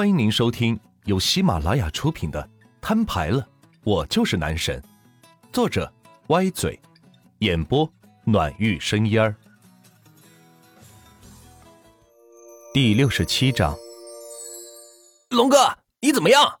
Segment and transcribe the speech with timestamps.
[0.00, 2.42] 欢迎您收听由喜马拉雅出品的
[2.80, 3.46] 《摊牌了，
[3.84, 4.80] 我就是男神》，
[5.52, 5.92] 作者
[6.28, 6.80] 歪嘴，
[7.40, 7.86] 演播
[8.24, 9.36] 暖玉生烟儿。
[12.72, 13.76] 第六十七章，
[15.28, 16.60] 龙哥，你怎么样？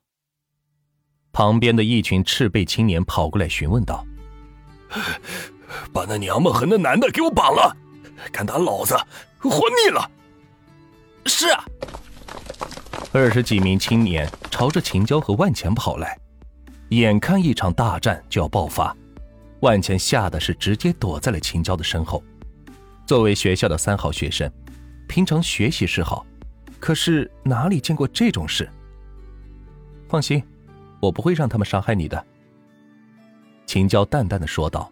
[1.32, 4.06] 旁边的一群赤背青年跑过来询问道
[5.94, 7.74] ：“把那娘们和那男的给我绑了，
[8.30, 8.94] 敢打老子，
[9.38, 10.10] 活腻了。”
[11.24, 11.46] 是。
[13.12, 16.16] 二十几名青年朝着秦娇和万钱跑来，
[16.90, 18.96] 眼看一场大战就要爆发，
[19.62, 22.22] 万钱吓得是直接躲在了秦娇的身后。
[23.04, 24.48] 作为学校的三好学生，
[25.08, 26.24] 平常学习是好，
[26.78, 28.70] 可是哪里见过这种事？
[30.08, 30.40] 放心，
[31.00, 32.24] 我不会让他们伤害你的。”
[33.66, 34.88] 秦娇淡淡的说道。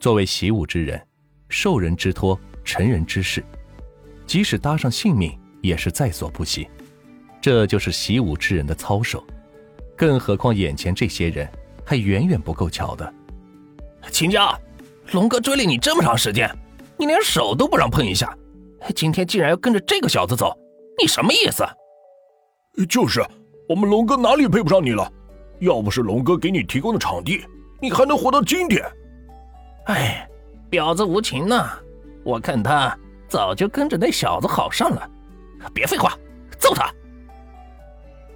[0.00, 1.00] 作为习武之人，
[1.48, 3.44] 受人之托，成人之事，
[4.26, 6.68] 即使搭上性命，也是在所不惜。
[7.42, 9.22] 这就是习武之人的操守，
[9.96, 11.46] 更何况眼前这些人
[11.84, 13.12] 还远远不够瞧的。
[14.12, 14.56] 秦家，
[15.10, 16.48] 龙哥追了你这么长时间，
[16.96, 18.32] 你连手都不让碰一下，
[18.94, 20.56] 今天竟然要跟着这个小子走，
[21.00, 21.64] 你什么意思？
[22.88, 23.20] 就是，
[23.68, 25.12] 我们龙哥哪里配不上你了？
[25.58, 27.44] 要不是龙哥给你提供的场地，
[27.80, 28.80] 你还能活到今天？
[29.86, 30.28] 哎，
[30.70, 31.72] 婊子无情呐！
[32.24, 32.96] 我看他
[33.28, 35.10] 早就跟着那小子好上了。
[35.74, 36.16] 别废话，
[36.58, 36.92] 揍他！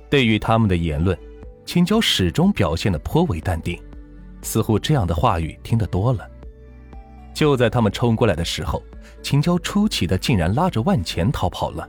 [0.08, 1.18] 对于他们的言论，
[1.64, 3.80] 秦娇始终表现的颇为淡定，
[4.42, 6.28] 似乎这样的话语听得多了。
[7.34, 8.82] 就在他们冲过来的时候，
[9.22, 11.88] 秦娇出奇的竟然拉着万钱逃跑了。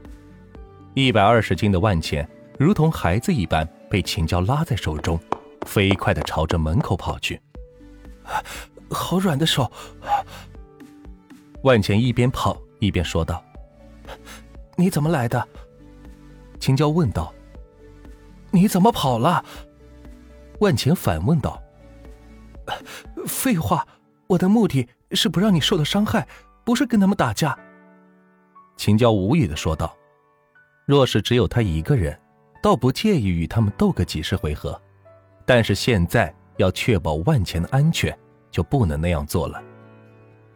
[0.94, 5.18] 一百二十斤的万钱如同孩子一般被秦娇拉在手中，
[5.64, 7.40] 飞快的朝着门口跑去。
[8.90, 9.70] 好软的手！
[11.62, 13.42] 万钱一边跑一边说道
[14.76, 15.46] ：“你怎么来的？”
[16.60, 17.32] 秦娇问道。
[18.50, 19.44] 你怎么跑了？
[20.60, 21.62] 万钱反问道。
[23.26, 23.86] 废话，
[24.26, 26.26] 我的目的是不让你受到伤害，
[26.64, 27.58] 不是跟他们打架。
[28.76, 29.94] 秦娇无语的说道。
[30.84, 32.18] 若是只有他一个人，
[32.62, 34.80] 倒不介意与他们斗个几十回合，
[35.44, 38.16] 但是现在要确保万钱的安全，
[38.50, 39.62] 就不能那样做了。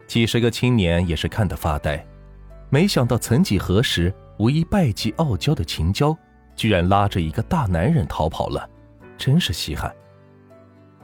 [0.07, 2.03] 几十个青年也是看得发呆，
[2.69, 6.17] 没想到曾几何时，无一败绩傲娇的秦娇。
[6.55, 8.69] 居然拉着一个大男人逃跑了，
[9.17, 9.93] 真是稀罕。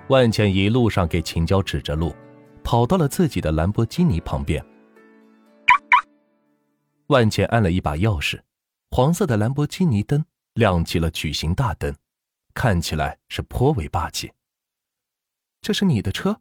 [0.09, 2.15] 万茜一路上给秦娇指着路，
[2.63, 4.63] 跑到了自己的兰博基尼旁边。
[7.07, 8.39] 万茜按了一把钥匙，
[8.91, 10.23] 黄色的兰博基尼灯
[10.53, 11.95] 亮起了矩形大灯，
[12.53, 14.31] 看起来是颇为霸气。
[15.61, 16.39] 这是你的车？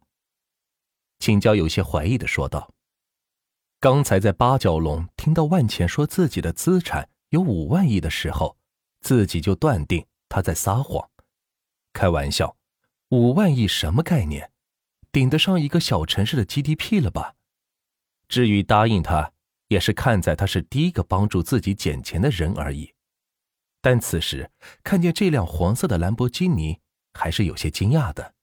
[1.18, 2.70] 秦娇有些怀疑的说道。
[3.80, 8.57] 刚才在八角笼听到万茜说自己的资产有五万亿的时候。
[9.00, 11.10] 自己就断定他在撒谎，
[11.92, 12.56] 开玩笑，
[13.10, 14.50] 五万亿什么概念，
[15.10, 17.34] 顶得上一个小城市的 GDP 了吧？
[18.28, 19.32] 至于答应他，
[19.68, 22.94] 也是看在他是第一个帮助自己捡钱的人而已。
[23.80, 24.50] 但此时
[24.82, 26.80] 看见这辆黄色的兰博基尼，
[27.14, 28.34] 还是有些惊讶的。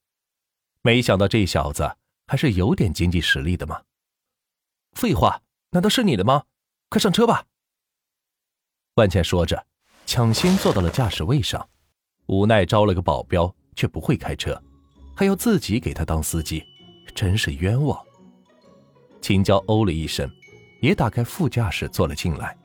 [0.82, 1.96] 没想到这小子
[2.26, 3.84] 还是有点经济实力的嘛。
[4.92, 6.46] 废话，难道是你的吗？
[6.88, 7.46] 快上车吧。
[8.94, 9.66] 万茜说着。
[10.06, 11.68] 抢先坐到了驾驶位上，
[12.26, 14.58] 无奈招了个保镖，却不会开车，
[15.16, 16.64] 还要自己给他当司机，
[17.12, 17.98] 真是冤枉。
[19.20, 20.30] 秦娇哦了一声，
[20.80, 22.56] 也打开副驾驶坐了进来。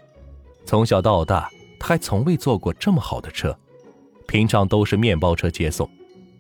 [0.66, 3.58] 从小到大，他还从未坐过这么好的车，
[4.28, 5.90] 平常都是面包车接送，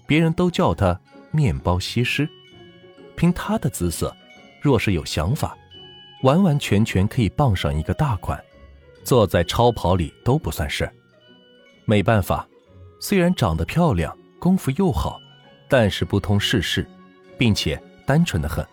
[0.05, 1.01] 别人都叫他
[1.33, 2.29] “面包西施”。
[3.17, 4.15] 凭他的姿色，
[4.61, 5.57] 若是有想法，
[6.21, 8.39] 完完全全可以傍上一个大款。
[9.03, 10.93] 坐在超跑里都不算事儿，
[11.85, 12.47] 没办法，
[12.99, 15.19] 虽然长得漂亮，功夫又好，
[15.67, 16.87] 但是不通世事，
[17.37, 18.65] 并且单纯的很，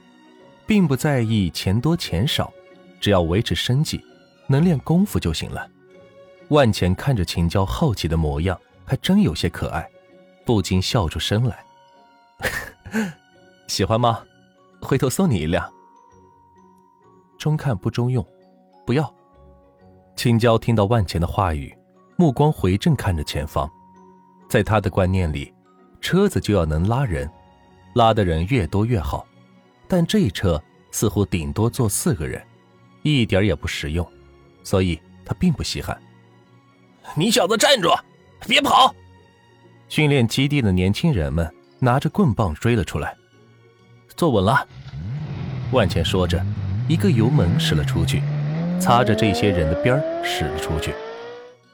[0.67, 2.53] 并不在意钱多钱少，
[3.01, 4.05] 只要维持生计，
[4.47, 5.69] 能练功夫就行了。
[6.49, 9.89] 万钱看着秦娇好奇的模样，还真有些可爱，
[10.45, 11.65] 不禁笑出声来。
[13.67, 14.23] 喜欢吗？
[14.81, 15.71] 回头送你一辆。
[17.39, 18.27] 中看不中用，
[18.87, 19.15] 不要。
[20.19, 21.73] 青椒听到万钱的话语，
[22.17, 23.71] 目光回正看着前方。
[24.49, 25.55] 在他的观念里，
[26.01, 27.31] 车子就要能拉人，
[27.95, 29.25] 拉的人越多越好。
[29.87, 30.61] 但这车
[30.91, 32.45] 似乎顶多坐四个人，
[33.03, 34.05] 一点也不实用，
[34.65, 35.97] 所以他并不稀罕。
[37.15, 37.89] 你小子站住，
[38.45, 38.93] 别跑！
[39.89, 41.49] 训练基地的年轻人们
[41.79, 43.17] 拿着棍棒追了出来。
[44.17, 44.67] 坐稳了，
[45.71, 46.45] 万钱说着，
[46.89, 48.21] 一个油门驶了出去。
[48.81, 50.95] 擦着这些人的边儿驶了出去，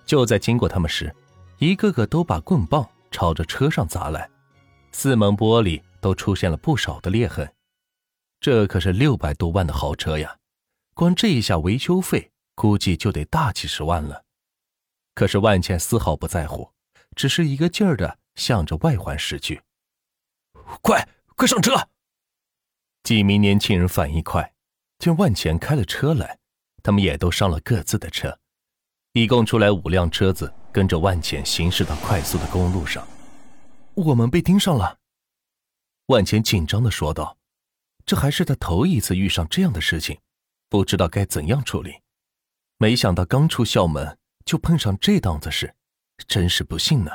[0.06, 1.14] 就在经过他们时，
[1.58, 4.28] 一个个都把棍棒朝着车上砸来，
[4.92, 7.48] 四门玻璃都出现了不少的裂痕。
[8.40, 10.36] 这可是六百多万的豪车呀，
[10.94, 14.24] 光这一下维修费估计就得大几十万了。
[15.14, 16.70] 可是万茜丝毫不在乎，
[17.14, 19.62] 只是一个劲儿的向着外环驶去。
[20.82, 21.88] 快快上车！
[23.04, 24.54] 几名年轻人反应快，
[24.98, 26.38] 见万钱开了车来，
[26.84, 28.38] 他们也都上了各自的车，
[29.14, 33.08] 一共出来五辆车子，跟着万钱行驶到快速的公路上。
[33.94, 34.98] 我们被盯上了，
[36.06, 37.38] 万钱紧张的说道
[38.04, 40.20] ：“这还是他头一次遇上这样的事情，
[40.68, 42.02] 不知道该怎样处理。
[42.76, 45.74] 没想到刚出校门就碰上这档子事，
[46.28, 47.10] 真是不幸呢。”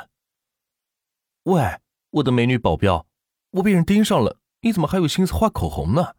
[1.44, 1.78] 喂，
[2.10, 3.06] 我的美女保镖，
[3.52, 4.40] 我被人盯上了。
[4.62, 6.16] 你怎么还有心思画口红呢？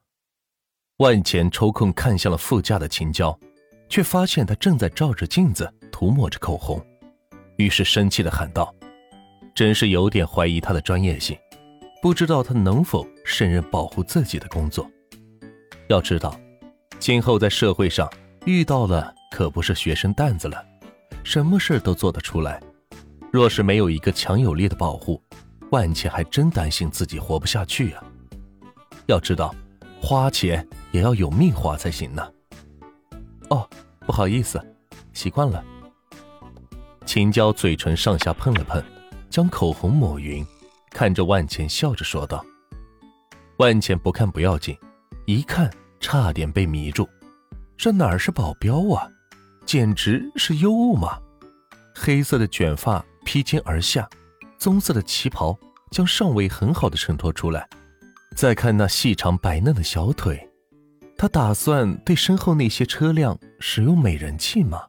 [1.01, 3.35] 万钱抽空看向了副驾的秦娇，
[3.89, 6.79] 却发现她正在照着镜子涂抹着口红，
[7.55, 8.71] 于是生气的喊道
[9.55, 11.35] ：“真是有点怀疑她的专业性，
[12.03, 14.87] 不知道她能否胜任保护自己的工作。
[15.87, 16.39] 要知道，
[16.99, 18.07] 今后在社会上
[18.45, 20.63] 遇到了可不是学生担子了，
[21.23, 22.61] 什么事都做得出来。
[23.31, 25.19] 若是没有一个强有力的保护，
[25.71, 28.03] 万茜还真担心自己活不下去啊。”
[29.09, 29.51] 要知道，
[29.99, 32.31] 花钱也要有命花才行呢。
[33.49, 33.67] 哦，
[34.05, 34.61] 不好意思，
[35.13, 35.63] 习惯了。
[37.05, 38.81] 秦娇嘴唇上下碰了碰，
[39.29, 40.45] 将口红抹匀，
[40.91, 42.45] 看着万茜笑着说道
[43.57, 44.77] ：“万茜不看不要紧，
[45.25, 47.07] 一看差点被迷住。
[47.75, 49.09] 这哪儿是保镖啊，
[49.65, 51.19] 简直是尤物嘛！
[51.95, 54.07] 黑色的卷发披肩而下，
[54.57, 55.57] 棕色的旗袍
[55.89, 57.67] 将上围很好的衬托出来。”
[58.33, 60.49] 再看那细长白嫩的小腿，
[61.21, 64.81] 他打算对身后那些车辆使用美人计吗？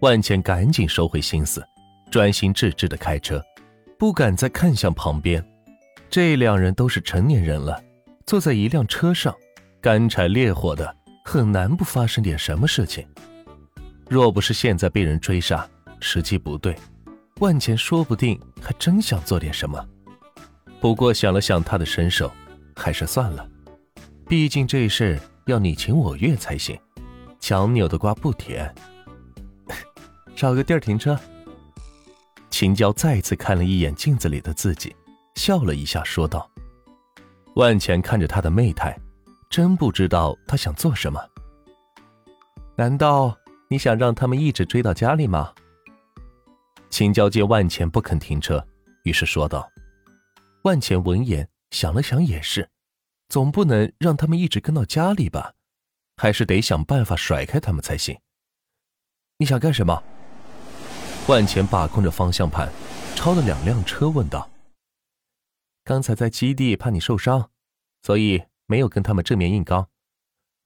[0.00, 1.64] 万茜赶紧收回心思，
[2.10, 3.40] 专心致志的开车，
[3.96, 5.40] 不敢再看向旁边。
[6.10, 7.80] 这两人都是成年人了，
[8.26, 9.32] 坐在一辆车上，
[9.80, 13.06] 干柴烈火的，很难不发生点什么事情。
[14.08, 15.64] 若不是现在被人追杀，
[16.00, 16.74] 时机不对，
[17.38, 19.88] 万茜说不定还真想做点什么。
[20.80, 22.28] 不过想了想他的身手，
[22.74, 23.48] 还是算了。
[24.28, 26.76] 毕竟这事要你情我愿才行，
[27.38, 28.74] 强扭的瓜不甜。
[30.34, 31.18] 找个地儿停车。
[32.50, 34.94] 秦娇再次看了一眼镜子里的自己，
[35.36, 36.50] 笑了一下，说道
[37.54, 38.98] ：“万钱看着他的媚态，
[39.48, 41.20] 真不知道他想做什么。
[42.76, 43.36] 难道
[43.68, 45.52] 你想让他们一直追到家里吗？”
[46.90, 48.66] 秦娇见万钱不肯停车，
[49.04, 49.68] 于是说道。
[50.62, 52.68] 万钱闻言想了想，也是，
[53.28, 55.54] 总不能让他们一直跟到家里吧，
[56.16, 58.20] 还是得想办法甩开他们才行。
[59.38, 60.02] 你想干什么？
[61.28, 62.72] 万钱把控着方向盘，
[63.16, 64.48] 超了两辆车，问道
[65.82, 67.50] ：“刚才在基地怕你受伤，
[68.02, 69.88] 所以没有跟他们正面硬刚。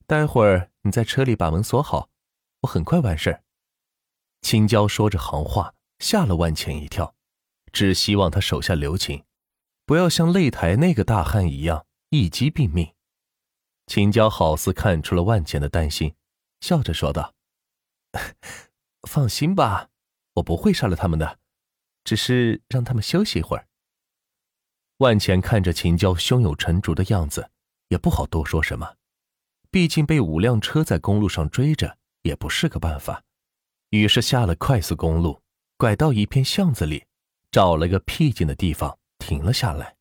[0.06, 2.10] 待会儿你在车里把门锁好，
[2.60, 3.42] 我很快完事儿。”
[4.42, 7.14] 青椒说着行话，吓了万钱一跳，
[7.72, 9.24] 只希望他手下留情。
[9.86, 12.92] 不要像擂台那个大汉一样一击毙命。
[13.86, 16.14] 秦娇好似看出了万钱的担心，
[16.60, 17.34] 笑着说道
[19.08, 19.90] ：“放心吧，
[20.34, 21.38] 我不会杀了他们的，
[22.02, 23.68] 只是让他们休息一会儿。”
[24.98, 27.52] 万钱看着秦娇胸有成竹的样子，
[27.88, 28.96] 也不好多说什么。
[29.70, 33.22] 毕竟被五辆车在公路上追着也不是个办法，
[33.90, 35.40] 于是下了快速公路，
[35.76, 37.06] 拐到一片巷子里，
[37.52, 38.98] 找了个僻静的地方。
[39.20, 39.96] 停了下来。